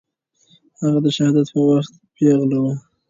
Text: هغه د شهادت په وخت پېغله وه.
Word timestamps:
هغه 0.81 0.99
د 1.05 1.07
شهادت 1.15 1.47
په 1.53 1.59
وخت 1.69 1.91
پېغله 2.15 2.57
وه. 2.63 2.73